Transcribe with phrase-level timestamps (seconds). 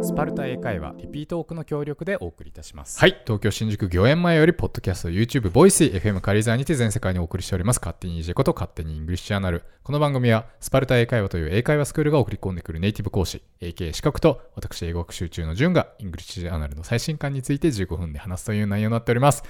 [0.00, 2.98] スパルタ英会話リピートオークの協力でお送りいたします。
[3.00, 7.80] はい東京新宿御苑前よりポッドキャスト YouTube ボイス FM カリザーにて全世界にお送りしております。
[7.80, 9.64] 勝手に EJ こと勝手にイングリッシュチャンネル。
[9.82, 19.42] この番組はスパルタ英会話という英会話スクールが送り込んでくるネイティブ講師 AK 資格と私英語学習中の順がイングリッシュチャンネルの最新刊について15分で話すという内容になっております。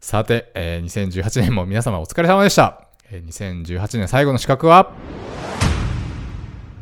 [0.00, 4.92] さて、えー2018年も皆様お疲れ様でした、えー2018年最後の資格は？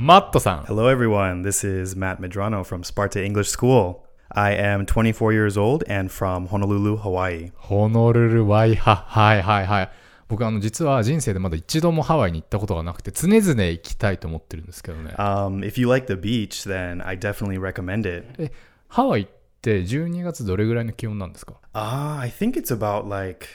[0.05, 1.43] マットさん Hello, everyone.
[1.43, 4.03] This is Matt Medrano from Sparta English School.
[4.31, 7.53] I am 24 years old and from Honolulu, Hawaii.
[7.55, 9.05] ホノルルワイハ。
[9.07, 9.91] はいはいはい。
[10.27, 15.15] 僕あの実は人生でまだ一度もハワイに行ったことがなくて常々行きたいと思ってるんですけどね。
[15.19, 18.43] Um, if you like the beach, then I definitely recommend it.
[18.43, 18.51] え、
[18.89, 19.27] ハワイっ
[19.61, 23.47] て12月どれぐらいの気温なんですか Ah, I think it's about like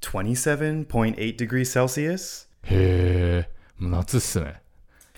[0.00, 2.48] 27.8 degrees Celsius.
[2.62, 4.61] へえ、もう夏っすね。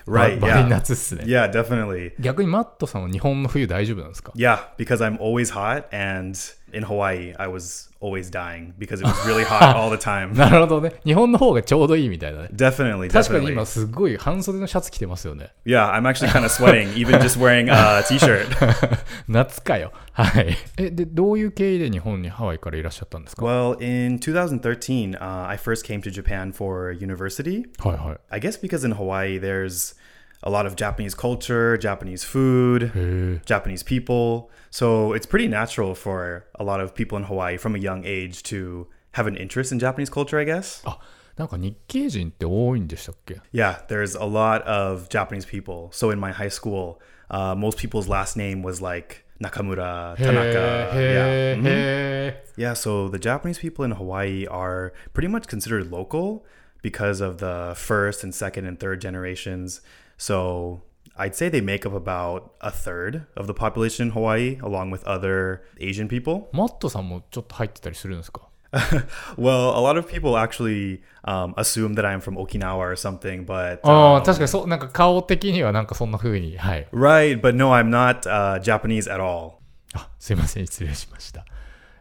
[0.07, 0.67] Right, yeah.
[0.67, 1.23] 夏っすね。
[1.25, 2.13] Yeah, definitely.
[2.19, 6.37] 逆にマットさんは日本の冬大丈夫なんですか Yeah, because I'm always hot and
[6.74, 10.34] in Hawaii, I was always dying because it was really hot all the time.
[10.34, 10.94] なるほどね。
[11.04, 12.48] 日本の方がちょうどいいみたいだね。
[12.52, 13.52] Definitely, 確かに definitely.
[13.52, 15.52] 今すごい半袖のシャツ着てますよね。
[15.64, 18.46] Yeah, I'm actually kind of sweating, even just wearing a t-shirt.
[19.28, 19.92] 夏かよ。
[20.12, 20.56] はい。
[20.76, 27.64] え、で、どういう経緯で日本にハワイからいらっしゃったんですか Well, in 2013, uh, I first came to Japan for university.
[27.78, 28.18] はいはい。
[28.30, 29.96] I guess because in Hawaii, there's
[30.44, 33.40] a lot of Japanese culture, Japanese food, へえ。
[33.44, 34.48] Japanese people.
[34.70, 38.42] So it's pretty natural for a lot of people in Hawaii from a young age
[38.44, 40.82] to have an interest in Japanese culture, I guess.
[40.84, 40.98] あ、
[41.36, 45.88] なんか日系人って多いんでしたっけ Yeah, there's a lot of Japanese people.
[45.90, 46.98] So in my high school,
[47.30, 50.90] uh, most people's last name was like Nakamura, へ Tanaka.
[50.94, 51.62] え Yeah.
[51.62, 51.66] Mhm.
[51.66, 56.44] へ Yeah, so the Japanese people in Hawaii are pretty much considered local
[56.82, 59.80] because of the first and second and third generations.
[60.18, 60.82] So
[61.16, 65.04] I'd say they make up about a third of the population in Hawaii, along with
[65.04, 66.48] other Asian people.
[66.52, 68.50] マットさんもちょっと入ってたりするんですか
[69.36, 73.80] well, a lot of people actually um, assume that I'm from Okinawa or something, but
[73.82, 76.86] ああ、 um, 確かにそう、なんか顔的にはなんかそんな風に、はい。
[76.92, 79.54] right, but no, I'm not uh, Japanese at all.
[79.94, 81.44] あ、すいません、失礼しました。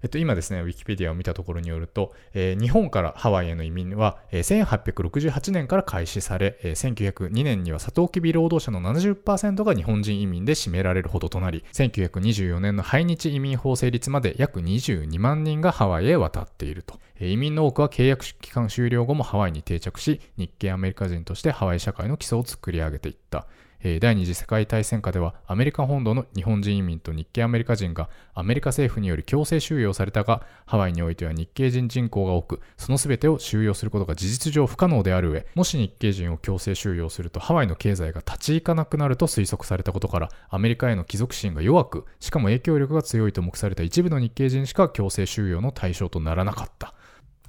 [0.04, 17.00] えっと、今ですね、ウィキペディアを見たところによると、えー日本からハワイへの移民は、えー1868年から開始され、えー1902年にはサトウキビ労働者の70%が日本人移民で占められるほどとなり、1924年の排日移民法成立まで約22万人がハワイへ渡っていると。
[17.18, 23.46] 移民の多くは契約期間終了後もハワイに定着し、日系アメリカ人としてハワイ社会の基礎を作り上げていった。
[23.86, 46.94] え第二次世界大戦下ではアメリカ本土の日本人移民と日系アメリカ人がアメリカ政府により強制収容されたがハワイにおいては日系人人口が多くその全てを収容することが事実上不可能である上もし日系人を強制収容するとハワイの経済が立ち行かなくなると推測されたことからアメリカへの帰属心が弱くしかも影響力が強いと目された一部の日系人しか強制収容の対象とならなかった。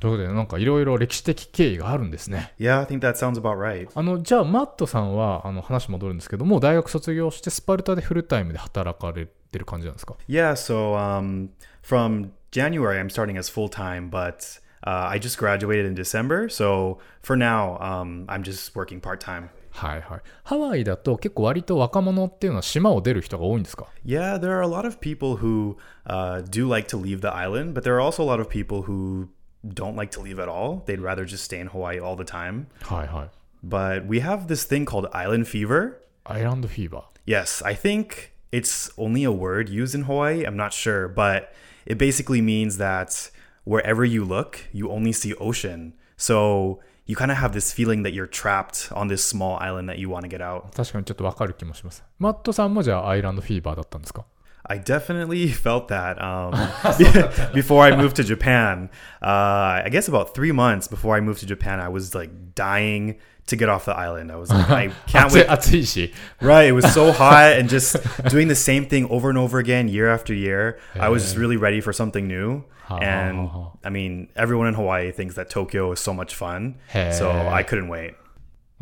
[0.06, 3.90] ということでなんかいろいろ歴史的経緯があるんですね Yeah, I think that sounds about right.
[3.96, 11.50] あのじゃあマットさんはあの話戻るんですけどもう大学卒業してスパルタでフルタイムで働かれてる感じなんですか Yeah, so um,
[11.82, 16.50] from January, I'm starting as full time, but uh, I just graduated in December.
[16.50, 19.50] So for now, um, I'm just working part time.
[19.72, 27.28] はいはいハワイだと結構割と若者っていうのは島を出る人が多いんですか Yeah, there are a lot of people who uh, do like to leave the
[27.28, 29.28] island, but there are also a lot of people who
[29.68, 30.84] don't like to leave at all.
[30.86, 32.68] They'd rather just stay in Hawaii all the time.
[32.84, 33.30] Hi, hi.
[33.64, 36.02] But we have this thing called island fever.
[36.26, 37.04] Island fever.
[37.26, 40.44] Yes, I think it's only a word used in Hawaii.
[40.46, 41.54] I'm not sure, but
[41.86, 43.32] it basically means that
[43.64, 45.94] wherever you look, you only see ocean.
[46.18, 49.98] So you kind of have this feeling that you're trapped on this small island that
[50.00, 50.72] you want to get out.
[50.76, 52.04] 確かにちょっとわかる気もします。
[52.20, 54.26] マットさんもじゃあアイランドフィーバーだったんですか
[54.67, 56.53] I definitely felt that um,
[57.55, 58.91] before I moved to Japan.
[59.21, 63.17] Uh, I guess about three months before I moved to Japan, I was like dying
[63.47, 64.31] to get off the island.
[64.31, 65.51] I was like, I can't 暑い wait.
[65.51, 66.69] 暑いし Right.
[66.69, 67.97] It was so hot and just
[68.31, 70.79] doing the same thing over and over again year after year.
[70.95, 72.63] I was just really ready for something new.
[72.89, 73.49] And
[73.85, 76.77] I mean, everyone in Hawaii thinks that Tokyo is so much fun.
[76.93, 78.15] So I couldn't wait.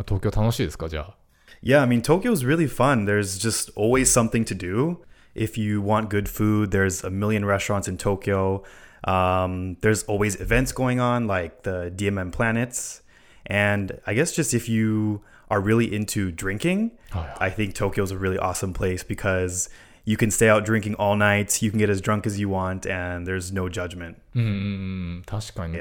[0.07, 1.15] 東京楽しいですかじゃあ
[1.61, 3.05] Yeah, I mean, Tokyo is really fun.
[3.07, 4.99] There's just always something to do.
[5.36, 8.64] If you want good food, there's a million restaurants in Tokyo.
[9.04, 13.02] Um, there's always events going on, like the DMM Planets.
[13.46, 17.38] And I guess just if you are really into drinking, oh, yeah.
[17.40, 19.70] I think Tokyo's a really awesome place because
[20.06, 22.86] you can stay out drinking all night, you can get as drunk as you want,
[22.86, 24.22] and there's no judgment.
[24.36, 25.26] Mm,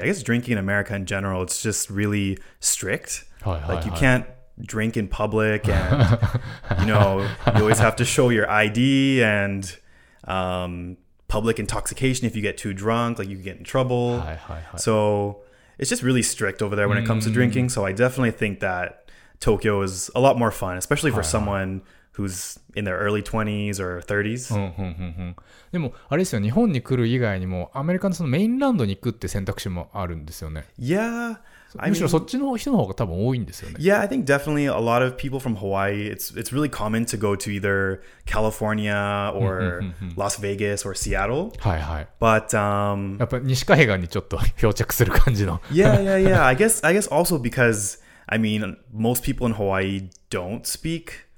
[0.01, 3.25] I guess drinking in America in general, it's just really strict.
[3.45, 4.25] Oh, yeah, like you yeah, can't
[4.61, 6.39] drink in public and
[6.79, 7.21] you know
[7.55, 9.77] you always have to show your id and
[10.25, 10.97] um,
[11.27, 14.77] public intoxication if you get too drunk like you get in trouble hi, hi, hi.
[14.77, 15.41] so
[15.79, 17.03] it's just really strict over there when mm.
[17.03, 17.33] it comes to mm.
[17.33, 19.09] drinking so i definitely think that
[19.39, 21.81] tokyo is a lot more fun especially for someone
[22.16, 24.54] who's in their early 20s or 30s.
[24.54, 24.84] うんうんうんう
[25.30, 25.36] ん
[25.70, 31.36] でもあれですよ日本に来る以外にもアメリカのそのメインランドに行くって選択肢もあるんですよね Yeah.
[31.76, 36.34] I むしろ mean, そっちの人の方が多分多いんですよね yeah, I think definitely a lot of people from Hawaii, it's
[36.34, 39.82] it's really common to go to either California or
[40.16, 41.50] Las Vegas or Seattle.
[41.60, 46.46] はいはい But um やっぱ西海岸にちょっと漂着する感じの yeah, yeah, yeah.
[46.46, 51.28] I guess I guess also because I mean most people in Hawaii don't speak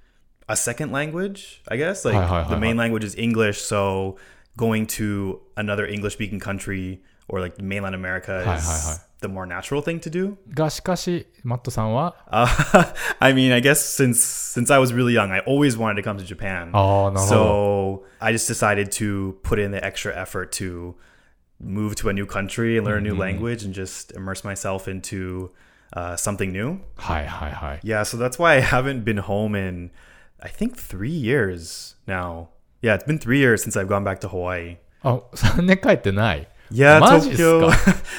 [0.48, 1.62] a second language.
[1.68, 2.82] I guess like Hi, hi, the hi, main hi.
[2.84, 4.16] language is English, so
[4.56, 8.96] going to another English speaking country or like mainland America is Hi, hi, hi.
[9.20, 10.36] the more natural thing to do.
[10.52, 15.96] がしかしマットさんは Uh, I mean, I guess since since I was really young, I always wanted
[15.96, 16.70] to come to Japan.
[16.72, 20.94] ああなるほど So I just decided to put in the extra effort to
[21.60, 25.50] move to a new country and learn a new language and just immerse myself into
[25.92, 26.80] uh, something new.
[26.96, 29.90] はいはいはい Yeah, so that's why I haven't been home in
[30.44, 32.48] I think three years now.
[32.82, 34.76] Yeah, it's been three years since I've gone back to Hawaii.
[35.02, 37.68] あ3年帰ってない Yeah, マジっす Tokyo.
[37.70, 37.76] か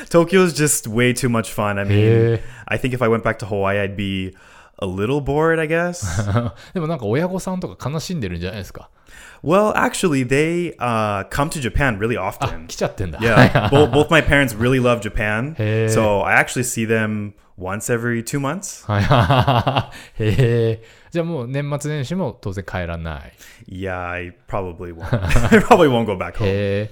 [0.10, 1.80] Tokyo's just way too much fun.
[1.80, 4.36] I mean, へえ I think if I went back to Hawaii, I'd be
[4.80, 6.04] a little bored, I guess.
[6.74, 8.90] でもなんか親御さんとか悲しんでるんじゃないですか
[9.44, 12.68] well, actually, they uh, come to Japan really あ often.
[12.68, 15.56] 来ちゃってんだ Yeah, both, both my parents really love Japan.
[15.58, 15.88] Hey.
[15.90, 18.86] So I actually see them once every two months.
[18.92, 23.34] はいはいはいへえじゃあもう年末年始も当然帰らない
[23.68, 25.14] Yeah, I probably won't.
[25.14, 26.46] I probably won't go back home.
[26.48, 26.92] へえ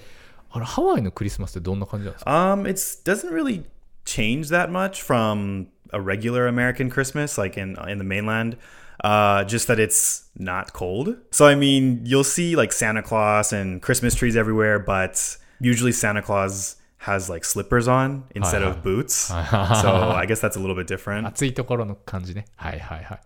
[0.51, 2.75] あれハワイのクリスマスってどんな感じなんですか Um, it
[3.06, 3.63] doesn't really
[4.06, 8.57] change that much from a regular American Christmas, like in in the mainland.
[9.01, 11.15] Uh, just that it's not cold.
[11.31, 16.21] So I mean, you'll see like Santa Claus and Christmas trees everywhere, but usually Santa
[16.21, 19.13] Claus has like slippers on instead Hi, of boots.
[19.15, 20.21] so hi.
[20.21, 21.25] I guess that's a little bit different.
[21.27, 23.19] 暑いところの感じねはいはいはい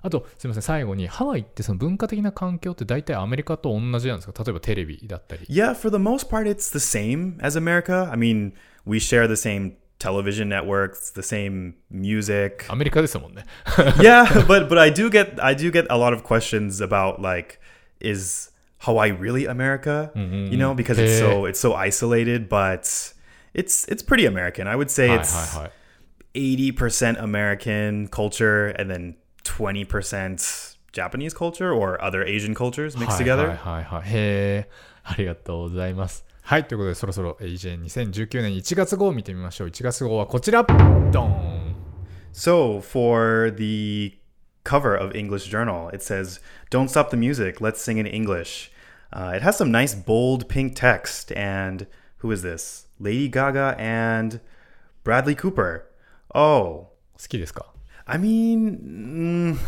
[0.00, 8.08] あとすみません最後にハワイってその文化的な環境って大体アメリカと同じなんですか例えばテレビだったり Yeah, for the most part, it's the same as America.
[8.12, 8.52] I mean,
[8.86, 12.64] we share the same television networks, the same music.
[12.72, 13.44] アメリカですもんね
[13.98, 17.58] yeah, but but I do get I do get a lot of questions about like
[18.00, 18.52] is
[18.82, 20.12] Hawaii really America?
[20.14, 23.11] You know, because it's so it's so isolated, but
[23.53, 24.67] it's it's pretty American.
[24.67, 25.57] I would say hi, it's
[26.35, 33.17] eighty percent American culture and then twenty percent Japanese culture or other Asian cultures mixed
[33.17, 33.47] together.
[33.47, 34.69] はいはいはい、へえ、
[35.03, 36.25] ありがとうございます。
[36.41, 39.67] はい、ということでそろそろ EJ2019 年1月号を見てみましょう。
[39.69, 40.63] 1月号はこちら。
[41.11, 41.75] ドン。
[42.33, 44.19] So for the
[44.63, 46.41] cover of English Journal, it says,
[46.71, 47.61] "Don't stop the music.
[47.61, 48.71] Let's sing in English."
[49.11, 51.85] Uh, it has some nice bold pink text and
[52.22, 52.86] who is this?
[52.98, 54.40] Lady Gaga and
[55.04, 55.84] Bradley Cooper.
[56.34, 56.88] Oh,
[57.20, 57.66] 好きですか
[58.10, 58.78] I mean,
[59.54, 59.58] mm,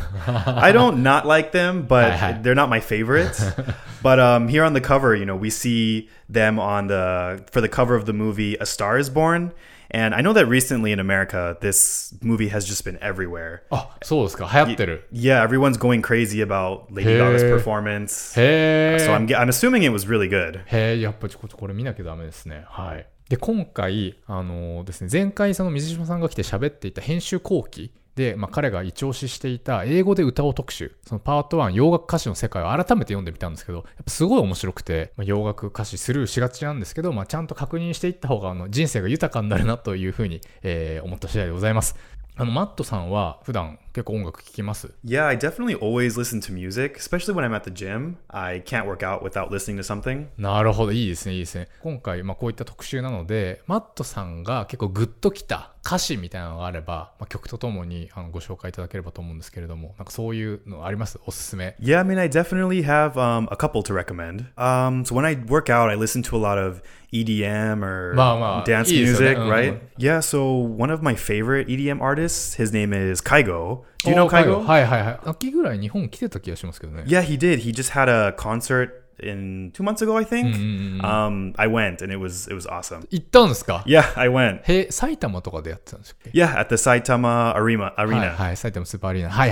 [0.63, 2.33] I don't not like them, but Hi, hi.
[2.41, 3.37] they're not my favorite.
[4.03, 7.69] but um, here on the cover, you know, we see them on the for the
[7.69, 9.53] cover of the movie A Star Is Born,
[9.93, 13.63] and I know that recently in America, this movie has just been everywhere.
[13.71, 17.19] あそうですか流行ってる Yeah, everyone's going crazy about Lady Hey.
[17.19, 18.41] Gaga's performance.
[18.41, 20.61] へえ So I'm I'm assuming it was really good.
[20.67, 22.65] へえ、やっぱちょっとこれ見なきゃダメですね。
[22.69, 23.07] はい。
[23.29, 41.96] で、今回、あのですね、前回その水島さんが来て喋っていた編集後期 で、まあ、彼が一押ししていた英語で歌を特集、そのパート1、洋楽歌詞の世界を改めて読んでみたんですけど、やっぱすごい面白くて、まあ、洋楽歌詞スルーしがちなんですけど、まあ、ちゃんと確認していった方があの人生が豊かになるなというふうに、えー思った次第でございます。
[42.36, 48.18] あの、マットさんは普段結構音楽聴きます Yeah, I definitely always listen to music, especially when I'm at the gym.
[48.28, 50.26] I can't work out without listening to something.
[50.38, 51.70] なるほど、いいですね、いいですね。
[51.82, 61.78] 今回、まあ、こういった特集なので、マットさんが結構グッときた歌詞みたいなのがあれば、まあ、曲とともにあのご紹介いただければと思うんですけれども、なんかそういうのありますおすすめ。
[61.80, 64.46] Yeah, I mean, I definitely have um, a couple to recommend.
[64.58, 66.82] Um, so when I work out, I listen to a lot of
[67.14, 69.36] EDM or Ma- ma- dance いいですよね。
[69.36, 69.50] music, うん。
[69.50, 69.80] right?
[69.98, 73.85] Yeah, so one of my favorite EDM artists, his name is Kaigo.
[74.04, 74.62] Do you know Kygo?
[74.62, 74.66] Kygo?
[74.66, 75.20] はいはいはい。
[75.26, 77.04] 秋ぐらい日本来てた気がしますけどね。
[77.08, 77.60] Yeah, he did.
[77.60, 80.56] He just had a concert in two months ago, I think.
[80.56, 83.08] Mm, mm, mm, um, I went and it was it was awesome.
[83.10, 84.62] 行ったんですか Yeah, I went.
[84.64, 87.94] へ、埼玉とかでやってたんですっけ Yeah, at the Saitama Arena.
[87.96, 89.52] はい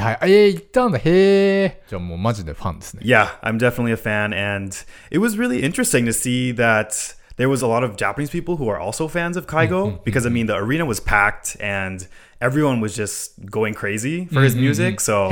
[3.13, 4.75] ah, I'm definitely a fan, and
[5.12, 8.68] it was really interesting to see that there was a lot of Japanese people who
[8.68, 10.04] are also fans of Kygo mm-hmm.
[10.04, 12.08] because I mean the arena was packed and
[12.40, 14.44] everyone was just going crazy for mm-hmm.
[14.44, 15.00] his music.
[15.00, 15.30] So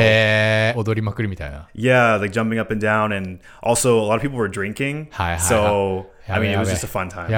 [1.73, 5.09] yeah, like jumping up and down and also a lot of people were drinking.
[5.37, 7.29] So I mean it was just a fun time.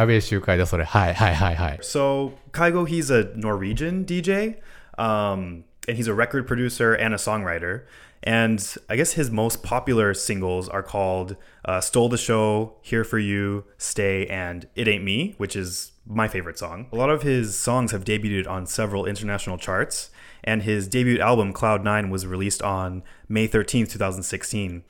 [1.83, 4.59] So Kygo he's a Norwegian DJ.
[4.97, 7.83] Um, and he's a record producer and a songwriter.
[8.23, 11.35] And I guess his most popular singles are called
[11.65, 16.27] uh, "Stole the Show," "Here for You," "Stay," and "It Ain't Me," which is my
[16.27, 16.87] favorite song.
[16.93, 20.09] A lot of his songs have debuted on several international charts,
[20.43, 24.83] and his debut album "Cloud Nine, was released on May 13th, 2016.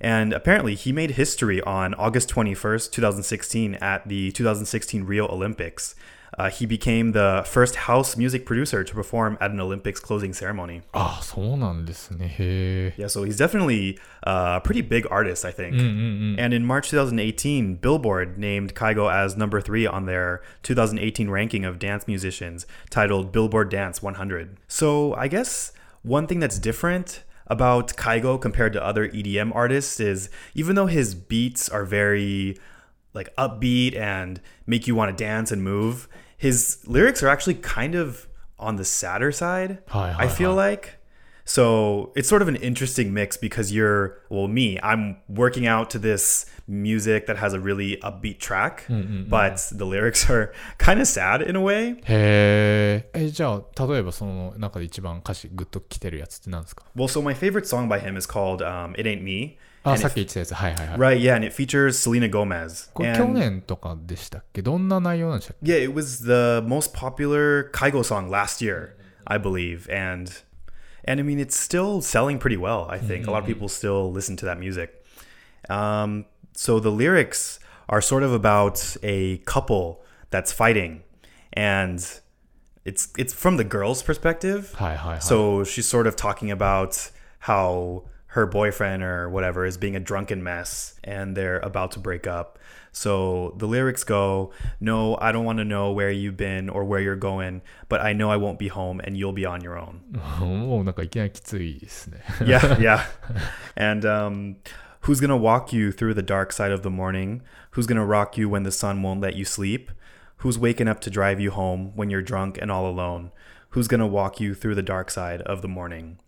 [0.00, 5.94] And apparently, he made history on August 21st, 2016, at the 2016 Rio Olympics.
[6.38, 10.82] Uh, he became the first house music producer to perform at an Olympics closing ceremony.
[10.94, 11.20] Ah,
[12.20, 12.90] eh, eh.
[12.96, 15.74] Yeah, so he's definitely uh, a pretty big artist, I think.
[15.74, 16.36] Mm, mm, mm.
[16.38, 21.78] And in March 2018, Billboard named Kygo as number three on their 2018 ranking of
[21.78, 24.56] dance musicians titled Billboard Dance 100.
[24.68, 25.72] So I guess
[26.02, 31.14] one thing that's different about Kygo compared to other EDM artists is even though his
[31.14, 32.56] beats are very
[33.13, 37.95] like upbeat and make you want to dance and move, his lyrics are actually kind
[37.95, 38.27] of
[38.59, 39.79] on the sadder side.
[39.87, 40.55] Hi, hi, I feel hi.
[40.55, 40.99] like.
[41.47, 45.99] So it's sort of an interesting mix because you're, well, me, I'm working out to
[45.99, 51.43] this music that has a really upbeat track, but the lyrics are kind of sad
[51.43, 52.01] in a way.
[52.05, 53.09] へえ。
[53.13, 59.57] え、じゃあ、例えばその中で一番歌詞グッときてるやつって何ですか Well, so my favorite song by him is called um, It Ain't Me.
[59.82, 60.54] あ、さっき言ってたやつ。
[60.54, 60.98] はいはいはい。
[60.98, 62.90] Right, yeah, and it features Selena Gomez.
[62.92, 69.88] これ去年とかでしたっけどんな内容なんでしたっけ Yeah, it was the most popular Kygo song last year, I believe.
[69.90, 70.30] And,
[71.04, 73.26] and I mean, it's still selling pretty well, I think.
[73.26, 73.54] A lot of mm-hmm.
[73.54, 75.02] people still listen to that music.
[75.70, 77.58] Um, so the lyrics
[77.88, 81.02] are sort of about a couple that's fighting.
[81.54, 81.98] And
[82.84, 84.76] it's, it's from the girl's perspective.
[85.20, 87.10] So she's sort of talking about
[87.40, 92.26] how her boyfriend or whatever is being a drunken mess and they're about to break
[92.26, 92.58] up.
[92.92, 97.00] So the lyrics go, No, I don't want to know where you've been or where
[97.00, 100.00] you're going, but I know I won't be home and you'll be on your own.
[100.42, 100.82] Oh,
[102.44, 103.06] yeah, yeah.
[103.76, 104.56] And um,
[105.02, 107.42] who's going to walk you through the dark side of the morning?
[107.72, 109.90] Who's going to rock you when the sun won't let you sleep?
[110.38, 113.32] Who's waking up to drive you home when you're drunk and all alone?
[113.70, 116.18] Who's going to walk you through the dark side of the morning?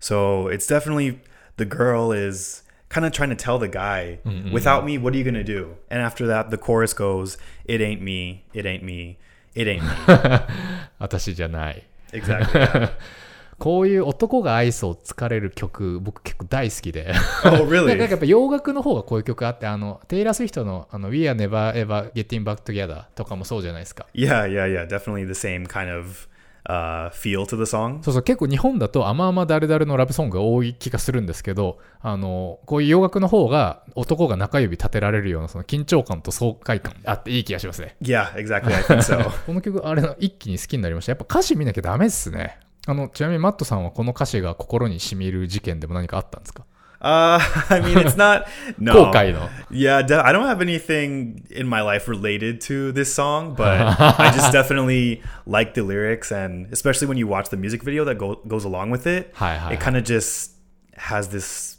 [0.00, 1.20] So it's definitely
[1.56, 4.18] the girl is kind of trying to tell the guy,
[4.52, 5.76] without me, what are you going to do?
[5.90, 9.18] And after that, the chorus goes, It ain't me, it ain't me,
[9.54, 9.90] it ain't me.
[10.98, 11.82] 私じゃない。
[12.12, 12.60] exactly.
[12.60, 12.90] yeah.
[13.58, 17.14] こういう男が愛想を疲れる曲、僕結構大好きで。
[17.44, 18.10] Oh, なんか really?
[18.10, 24.06] やっぱ洋楽の方がこういう曲あって、あの、テイラー・スウィフトのあの We are never ever getting back together とかもそうじゃないですか。
[24.12, 24.86] Yeah, yeah, yeah.
[24.86, 26.27] Definitely the same kind of
[26.67, 28.01] uh, feel to the song.
[28.03, 37.95] そうそう、結構日本だと甘々誰々のラブソングが多い気がするんですけど、あの、こういう洋楽の方が男が中指立てられるようなその緊張感と爽快感あっていい気がしますね。
[38.01, 38.67] Yeah, exactly.
[38.75, 39.29] I think so.
[39.45, 41.11] この曲、あれ、一気に好きになりました。
[41.11, 42.57] やっぱ歌詞見なきゃダメっすね。
[42.87, 46.65] あの、ちなみにマットさんはこの歌詞が心に染みる事件でも何かあったんですか？
[47.01, 47.39] Uh,
[47.69, 48.47] I mean, it's not.
[48.77, 48.93] no.
[49.71, 53.79] Yeah, de- I don't have anything in my life related to this song, but
[54.19, 58.17] I just definitely like the lyrics, and especially when you watch the music video that
[58.17, 59.31] go- goes along with it,
[59.71, 60.51] it kind of just
[60.95, 61.77] has this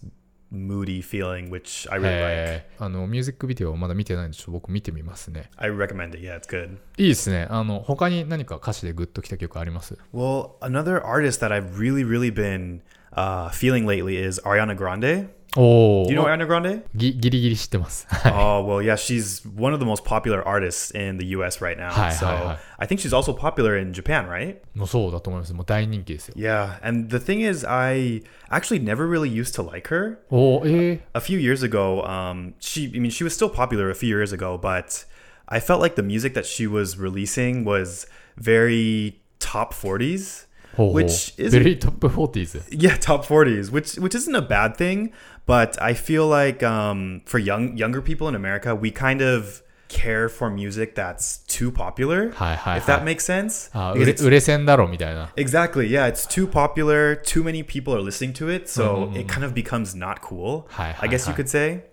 [0.53, 2.11] moody feeling, which I really like.
[2.21, 5.51] えーあの、ミュージックビデオまだ見てないんで、ちょっと僕見てみますね。
[5.57, 6.19] I recommend it.
[6.19, 6.77] Yeah, it's good.
[6.97, 7.47] いいですね。
[7.51, 12.81] あの、他に何か歌詞でグッときた曲あります Well, another artist that I've really, really been
[13.13, 15.29] uh, feeling lately is Ariana Grande.
[15.58, 16.84] お Do you know お Ariana Grande?
[16.96, 18.06] ぎギリギリ知ってます。
[18.10, 21.62] はい oh well, yeah, she's one of the most popular artists in the U.S.
[21.64, 21.92] right now.
[21.92, 22.58] Hi, so hi, hi.
[22.80, 24.58] I think she's also popular in Japan, right?
[24.76, 25.54] もうそうだと思います。
[25.54, 26.36] もう大人気ですよ。
[26.38, 30.18] Yeah, and the thing is, I actually never really used to like her.
[30.30, 34.10] おーえー A few years ago, um, she, I mean, she was still popular a few
[34.10, 35.06] years ago, but
[35.48, 40.48] I felt like the music that she was releasing was very top 40s.
[40.76, 42.62] ほうほう Which is ベリートップ 40s。
[42.72, 45.12] Yeah, top 40s, which which isn't a bad thing,
[45.46, 50.28] but I feel like um, for young younger people in America, we kind of care
[50.28, 52.32] for music that's too popular.
[52.34, 53.70] はいはいはい If that makes sense.
[53.74, 55.32] あ Because 売れ it's- 売れ線だろみたいな。
[55.38, 55.88] Exactly.
[55.88, 57.16] Yeah, it's too popular.
[57.16, 60.66] Too many people are listening to it, so it kind of becomes not cool.
[60.72, 61.38] Hi, I hi, guess you hi.
[61.38, 61.84] could say.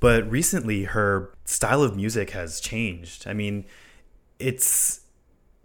[0.00, 3.26] But recently, her style of music has changed.
[3.28, 3.64] I mean,
[4.38, 5.00] it's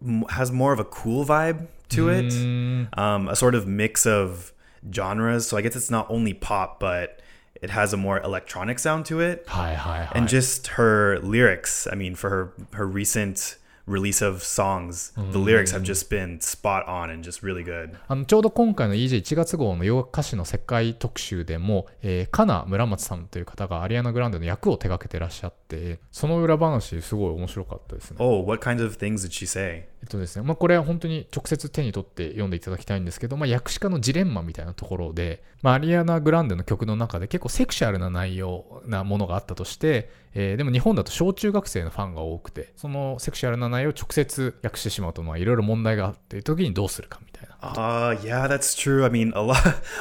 [0.05, 2.86] m- has more of a cool vibe to mm.
[2.86, 4.52] it, um, a sort of mix of
[4.92, 5.48] genres.
[5.48, 7.20] So I guess it's not only pop, but
[7.60, 9.44] it has a more electronic sound to it.
[9.48, 10.12] Hi, hi, hi.
[10.14, 11.86] And just her lyrics.
[11.90, 13.56] I mean, for her her recent
[13.88, 17.96] release of songs the lyrics have just been spot on and just really good.
[18.06, 28.16] あのちょうど今回の EJ1 月号の洋楽歌手の世界特集でも、えー、カナ村松さんという方がアリアナ・グランデの役を手掛けてらっしゃって、その裏話すごい面白かったですね。
[28.20, 29.88] oh what kinds of things did she say?
[30.00, 47.48] えっとですね、まあ、これは本当に直接手に取って読んでいただきたいんですけど、まあ、訳詞家のジレンマみたいなところで、まあ、アリアナ・グランデの曲の中で結構セクシャルな内容なものがあったとして、えーでも日本だと小中学生のファンが多くて、そのセクシャルな内容を直接訳してしまうと、まあいろいろ問題があっていう時にどうするかみたいな。
[47.60, 49.56] uh yeah that's true i mean a lot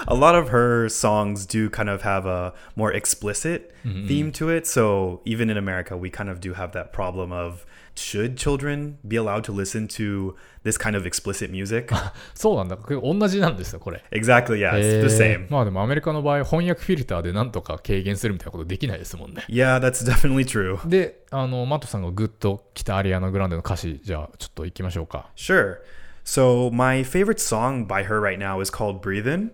[0.06, 4.68] a lot of her songs do kind of have a more explicit theme to it
[4.68, 7.66] so even in america we kind of do have that problem of
[7.98, 11.94] should children be allowed to listen to this kind of explicit music
[12.34, 12.78] そうなんだ。
[12.78, 14.04] 同じなんですよ、これ。
[14.12, 19.46] exactly yeah it's the え same ーまあでもアメリカの場合、翻訳フィルターでなんとか軽減するみたいなことできないですもんね。
[19.50, 25.30] yeah that's definitely true で、あの、マットさんがグッと来たアリアナ・グランデの歌詞、じゃあちょっと行きましょうか。
[25.36, 25.78] Sure.
[26.24, 29.52] So my favorite song by her right now is called Breathin'.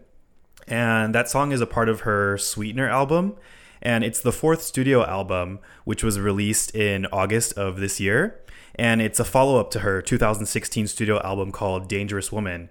[0.67, 3.35] And that song is a part of her Sweetener album.
[3.83, 8.39] And it's the fourth studio album, which was released in August of this year.
[8.75, 12.69] And it's a follow up to her 2016 studio album called Dangerous Woman.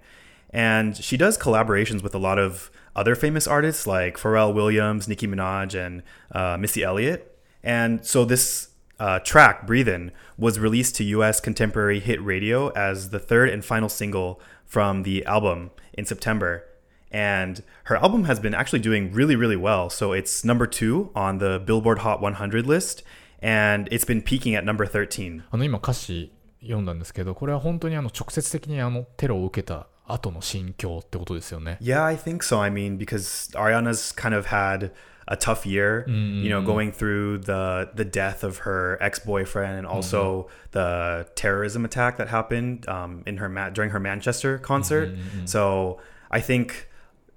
[0.49, 5.27] And she does collaborations with a lot of other famous artists like Pharrell Williams, Nicki
[5.27, 6.01] Minaj, and
[6.31, 7.39] uh, Missy Elliott.
[7.63, 13.19] And so this uh, track, Breathin', was released to US contemporary hit radio as the
[13.19, 16.65] third and final single from the album in September
[17.12, 19.88] And her album has been actually doing really, really well.
[19.88, 23.02] So it's number two on the Billboard Hot 100 list,
[23.40, 25.42] and it's been peaking at number 13.
[25.50, 26.30] あの今歌詞
[26.60, 31.78] 読んだんですけど、これは本当にあの直接的にあのテロを受けた後の心境ってことですよね。
[31.80, 32.60] Yeah, I think so.
[32.60, 34.90] I mean, because Ariana's kind of had
[35.26, 39.86] a tough year, you know, going through the the death of her ex boyfriend and
[39.86, 45.10] also the terrorism attack that happened um, in her ma- during her Manchester concert.
[45.44, 46.88] So I think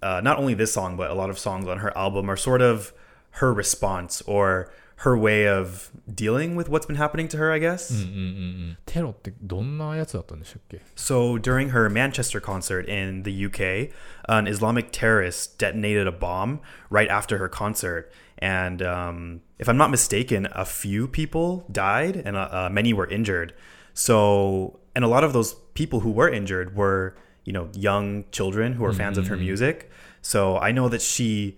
[0.02, 2.62] uh, not only this song, but a lot of songs on her album are sort
[2.62, 2.92] of
[3.32, 7.92] her response or her way of dealing with what's been happening to her, I guess.
[7.92, 8.76] Mm, mm, mm,
[10.94, 13.90] so during her Manchester concert in the UK,
[14.26, 18.10] an Islamic terrorist detonated a bomb right after her concert.
[18.38, 23.52] And um, if I'm not mistaken, a few people died and uh, many were injured.
[23.92, 28.74] So, and a lot of those people who were injured were you know, young children
[28.74, 29.90] who were fans of her music.
[30.20, 31.56] So I know that she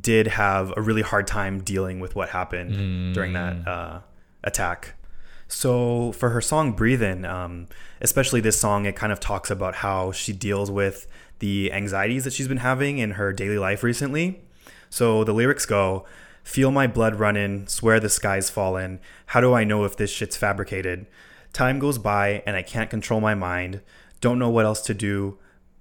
[0.00, 4.00] did have a really hard time dealing with what happened during that uh,
[4.44, 4.94] attack.
[5.48, 7.68] So for her song "Breathin'," um,
[8.00, 11.06] especially this song, it kind of talks about how she deals with
[11.38, 14.42] the anxieties that she's been having in her daily life recently.
[14.90, 16.04] So the lyrics go,
[16.42, 18.98] "Feel my blood running, swear the sky's fallen.
[19.26, 21.06] How do I know if this shit's fabricated?
[21.52, 23.82] Time goes by and I can't control my mind.
[24.22, 25.34] Don't know what else to do,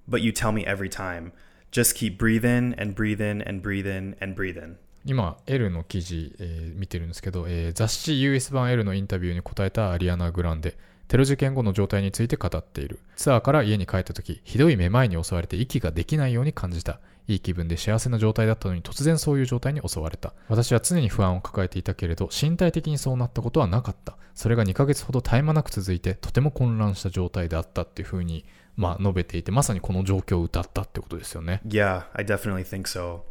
[0.09, 1.31] but you tell me every time.
[1.71, 4.75] Just keep breathing and breathing and breathing and breathing."
[5.05, 10.75] 今 L の記事、えー見てるんですけど、えー雑誌 US 版 L のインタビューに答えたアリアナ・グランデ
[11.07, 33.21] テロ事件後の状態について語っているツアーから家に帰った時ひどいめまいに襲われて息ができないように感じたいい気分で幸せな状態だったのに突然そういう状態に襲われた私は常に不安を抱えていたけれど身体的にそうなったことはなかったそれが2ヶ月ほど絶え間なく続いてとても混乱した状態であったっていうふうにまあ述べていてまさにこの状況を歌ったってことですよね Yeah, I definitely think so.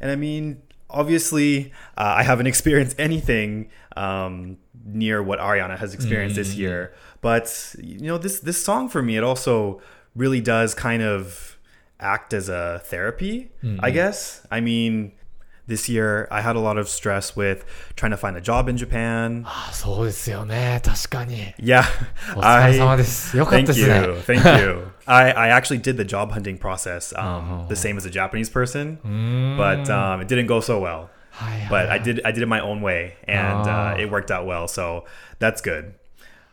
[0.00, 6.36] And I mean, obviously, uh, I haven't experienced anything um, near what Ariana has experienced
[6.36, 6.92] this year.
[7.20, 9.80] But you know, this this song for me, it also
[10.14, 11.55] really does kind of
[12.00, 13.82] act as a therapy, mm-hmm.
[13.82, 14.46] I guess.
[14.50, 15.12] I mean,
[15.66, 17.64] this year I had a lot of stress with
[17.96, 19.44] trying to find a job in Japan.
[19.72, 20.04] So
[21.58, 21.88] Yeah.
[22.36, 22.78] I,
[23.44, 24.16] thank you.
[24.20, 24.92] Thank you.
[25.06, 27.66] I, I actually did the job hunting process um, oh.
[27.68, 29.56] the same as a Japanese person, mm.
[29.56, 31.10] but um, it didn't go so well.
[31.68, 33.70] But I did I did it my own way and oh.
[33.70, 33.96] uh, ah.
[33.96, 35.04] it worked out well, so
[35.38, 35.94] that's good.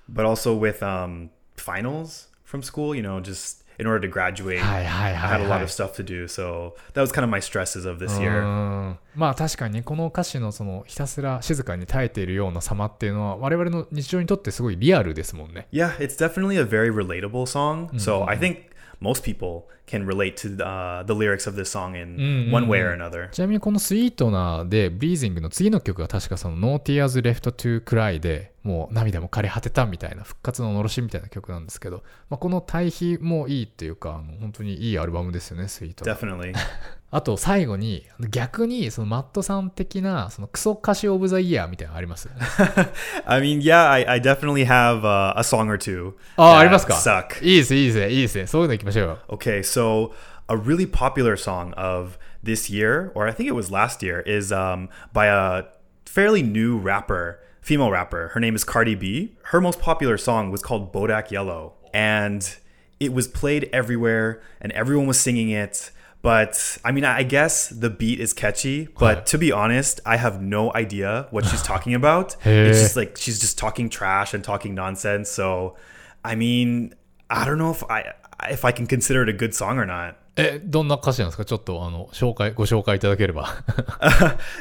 [0.10, 5.12] But also with um, finals from school, you know, just in order to graduate, はいはい
[5.12, 6.25] I はい had a は lot い of stuff to do.
[6.25, 8.42] So that was kind of my stresses of this う year.
[8.42, 17.88] んまあ確かにねこの歌詞のそのひたすら静かに耐えているような様っていうのは我々の日常にとってすごいリアルですもんね Yeah, it's definitely a very relatable song.
[17.99, 18.68] So I think
[19.04, 22.96] most people can relate to uh, the lyrics of this song in one way or
[22.96, 23.30] another.
[23.32, 36.16] ちなみにこのスイートなで、ブリーズングの次の曲が確かその No Tears Left to Cry で、もう涙も枯れ果てたみたいな、復活ののろしみたいな曲なんですけど、まあ、この対比もいいっていうか、あの本当にいいアルバムですよね、スイートな。
[36.16, 36.54] Definitely.
[37.12, 42.29] あと最後に、逆にそのマットさん的な、そのクソ歌詞オブザイヤーみたいなのあります
[43.25, 46.12] I mean, yeah, I, I definitely have uh, a song or two.
[46.37, 47.42] ああ、 that ありますか Suck.
[47.42, 48.47] いいです、いいですね、いいですね。
[48.47, 49.18] そういうの行きましょうよ。
[49.29, 50.12] Okay, so
[50.49, 54.53] a really popular song of this year, or I think it was last year, is
[54.53, 55.64] um, by a
[56.05, 58.29] fairly new rapper, female rapper.
[58.35, 59.37] Her name is Cardi B.
[59.44, 62.57] Her most popular song was called Bodak Yellow, and
[63.01, 65.90] it was played everywhere, and everyone was singing it.
[66.23, 70.42] But I mean, I guess the beat is catchy, but to be honest, I have
[70.42, 72.37] no idea what she's talking about.
[72.44, 75.31] It's just like she's just talking trash and talking nonsense.
[75.31, 75.77] So,
[76.25, 76.94] I mean,
[77.31, 78.14] I don't know if I
[78.51, 80.16] if I can consider it a good song or not.
[80.40, 83.57] え、どんな歌詞なんですかちょっと、あの、紹介、ご紹介いただければ。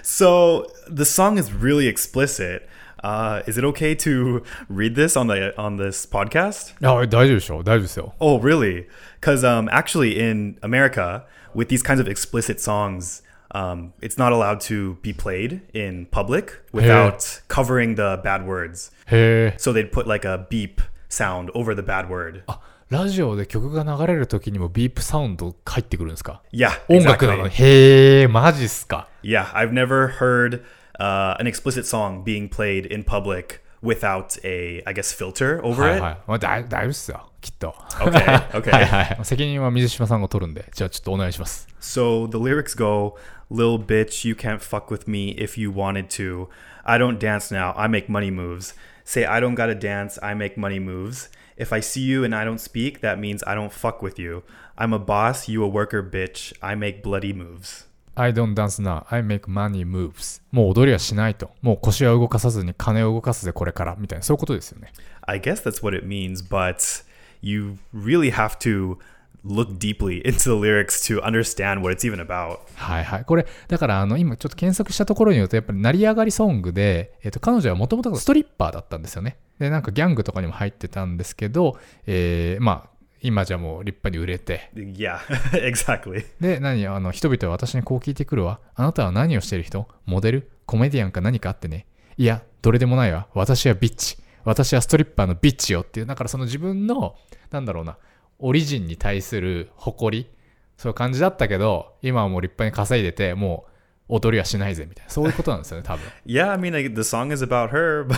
[0.01, 2.63] So the song is really explicit.
[3.03, 6.71] Uh, is it okay to read this on the on this podcast?
[6.81, 8.13] いや、大丈夫でしょ大丈夫ですよ。
[8.19, 8.87] Oh, really?
[9.21, 14.59] Because um, actually, in America, with these kinds of explicit songs, um, it's not allowed
[14.61, 18.91] to be played in public without covering the bad words.
[19.07, 19.57] へえ。
[19.57, 22.41] So they'd put like a beep sound over the bad word.
[22.47, 27.49] あ、ラジオで曲が流れる時にもビープサウンド入ってくるんですか Yeah, 音楽なの exactly.
[27.49, 27.53] に。
[27.55, 29.07] へえ、マジっすか。
[29.23, 30.61] Yeah, I've never heard
[30.99, 35.97] uh, an explicit song being played in public without a, I guess, filter over はい
[35.97, 36.01] it.
[36.01, 36.17] はい。
[36.27, 37.29] まあ、だ大丈夫っすよ。
[37.41, 37.75] きっと。
[37.99, 38.71] Okay, okay.
[38.71, 39.19] はいはい。
[39.23, 41.67] 責任は水島さんが取るんで、じゃあちょっとお願いします。
[41.79, 43.15] So the lyrics go,
[43.51, 46.49] Lil bitch, you can't fuck with me if you wanted to.
[46.83, 48.73] I don't dance now, I make money moves.
[49.05, 51.29] Say I don't gotta dance, I make money moves.
[51.55, 54.43] If I see you and I don't speak, that means I don't fuck with you.
[54.77, 56.53] I'm a boss, you a worker, bitch.
[56.61, 57.85] I make bloody moves.
[58.14, 60.42] I don't dance now, I make money moves.
[60.50, 61.50] もう踊りはしないと。
[61.62, 63.96] もう腰は動かさずに金を動かすぜ、これから。
[63.98, 64.92] みたいな、そういうことですよね。
[65.22, 67.04] I guess that's what it means, but
[67.40, 68.98] you really have to
[69.44, 72.58] look deeply into the lyrics to understand what it's even about.
[72.76, 73.24] はいはい。
[73.24, 79.36] これ、だからあの、今ちょっと検索したところによると、やっぱり成り上がりソングで、えっと、彼女はもともとストリッパーだったんですよね。
[79.58, 82.91] で、なんかギャングとかにも入ってたんですけど、えー、まあ、
[83.22, 85.18] 今じゃもう立派に売れて、Yeah,
[85.54, 86.24] exactly.
[86.40, 88.60] で、何あの、人々は私にこう聞いてくるわ。
[88.74, 89.86] あなたは何をしてる人？
[90.04, 90.50] モデル？
[90.66, 91.86] コメディアンか何かあってね。
[92.16, 93.28] いや、どれでもないわ。
[93.34, 94.16] 私はビッチ。
[94.44, 97.16] 私はストリッパーのビッチよっていう、だからその自分の、
[97.50, 97.96] なんだろうな、
[98.38, 100.28] オリジンに対する誇り、
[100.76, 103.66] そういう感じだったけど、今はもう立派に稼いでて、も
[104.08, 106.04] う踊りはしないぜみたいな、そういうことなんですよね、多分。
[106.26, 108.16] Yeah, I mean, like, the song is about her, but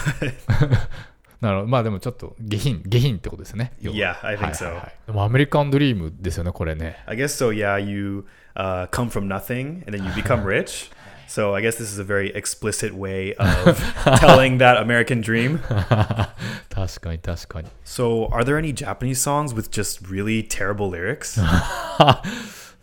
[1.44, 1.68] なるほど。
[1.68, 3.72] まあでもちょっと下品、下品ってことですよね。
[3.80, 4.64] Yeah, I think はい so.
[4.66, 6.96] はいはいでもアメリカンドリームですよね、これね。
[7.06, 7.52] I guess so.
[7.52, 8.24] Yeah, you
[8.56, 10.90] uh, come from nothing and then you become rich.
[11.28, 13.78] So I guess this is a very explicit way of
[14.20, 15.58] telling that American dream.
[16.70, 17.68] 確かに確かに。
[17.84, 21.42] So, are there any Japanese songs with just really terrible lyrics?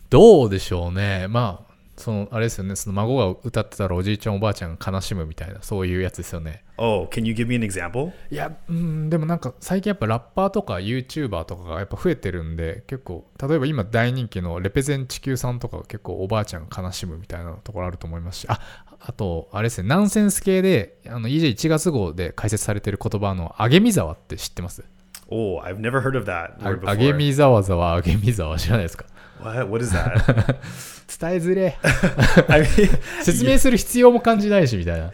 [0.10, 1.28] どうでしょうね。
[1.28, 6.64] まあ、その、あれですよね、その孫が歌ってたらおじいちゃんおばあちゃんが悲しむみたいな、そういうやつですよね。
[6.82, 8.12] Oh, can you give me an example?
[8.32, 18.60] いや、うん、でもなんか最近やっぱラッパーとか YouTuber とかがやっぱ増えてるんで、結構、例えば今大人気のレペゼン地球さんとかが結構おばあちゃんが悲しむみたいなところあると思いますし、あ、
[19.00, 24.84] あと、あれですね、ナンセンス系で、あの、EJ1 月号で解説されてる言葉の、あげみざわって知ってます
[25.30, 27.16] ？Oh, I've never heard of that あ word あげ before.
[27.16, 29.06] みざわざわあげみざわ知らないですか
[29.42, 29.70] ？What?
[29.70, 30.56] What is that?
[31.20, 31.78] 伝えづれ。
[32.48, 35.12] I mean, 説明する必要も感じないし、みたいな。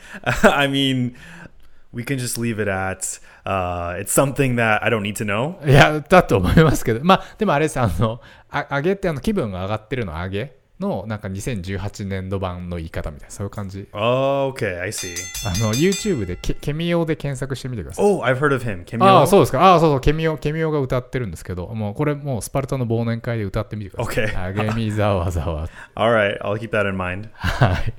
[0.56, 1.14] I mean,
[1.94, 5.58] we can just leave it at uh, it's something that I don't need to know.
[5.68, 7.04] いや、だと思いますけど。
[7.04, 13.88] まあ、でもあれです、あの、あ上げってあの気分が上がってるの上げの、なんか2018年度版の言い方みたいな、そういう感じ。
[13.94, 15.16] Oh, okay, I see.
[15.48, 18.06] あの、YouTube でケケミオで検索してみてください。
[18.06, 18.86] Oh, I've heard of him.
[18.86, 19.28] Kim ああ、Yo?
[19.28, 19.62] そうですか。
[19.62, 24.26] ああ、そうそう、ケミオ、ケミオが歌ってるんですけど、もうこれもうスパルタの忘年会で歌ってみてください。
[24.26, 24.38] Okay.
[24.44, 25.68] あげみざわざわ。
[25.96, 27.30] All right, I'll keep that in mind.
[27.34, 27.94] はい。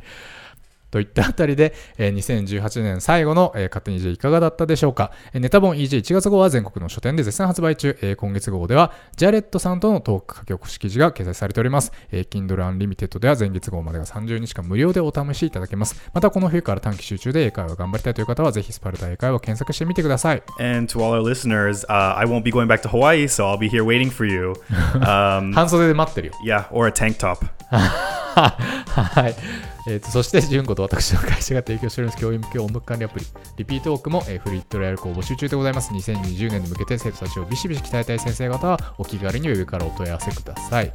[0.90, 22.26] といったあたりで、えー2018年最後の、えー勝手に EJ いかがだったでしょうか、えーネタ本 EJ1 月号は全国の書店で絶賛発売中、えー今月号ではジャレットさんとのトーク書き起こし記事が掲載されております、えー Kindle Unlimited では前月号までが30日間無料でお試しいただけますまたこの冬から短期集中で英会話を頑張りたいという方はぜひスパルタ英会話を検索してみてください And to all our listeners, uh, I
[22.26, 24.54] won't be going back to Hawaii, so I'll be here waiting for you.
[24.98, 27.44] Um, 半袖で待ってるよ yeah, or a tank top.
[27.70, 29.34] はい。
[29.88, 35.92] えーとそして、純子と私の会社が提供しております教員向け音読管理アプリ、リピートオークも、えーフリートライアル校募集中でございます。
[35.92, 40.92] 2020年に向けて生徒たちをビシビシ鍛えたい先生方は、お気軽にウェブからお問い合わせください。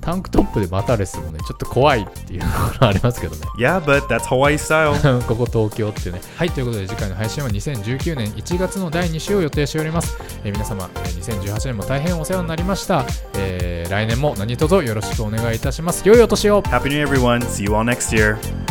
[0.00, 3.42] タンクトップでまたレスもね、ちょっと怖いっていうところありますけどね。
[3.56, 4.92] Yeah, but that's Hawaii style.
[5.26, 6.20] ここ東京ってね。
[6.36, 10.16] はい、ということで次回の配信は2019年1月の第2週を予定しております。
[10.44, 13.04] えー皆様、えー2018年も大変お世話になりました。
[13.34, 16.02] えー来年も何卒よろしくお願いいたします。
[16.06, 17.40] 良いお年を Happy New Year, everyone.
[17.42, 18.31] See you all next year.
[18.34, 18.61] later.